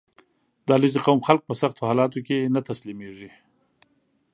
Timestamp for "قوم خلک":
1.05-1.41